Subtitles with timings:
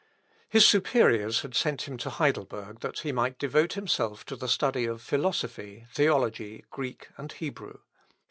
[0.49, 4.85] His superiors had sent him to Heidelberg that he might devote himself to the study
[4.85, 7.77] of philosophy, theology, Greek, and Hebrew.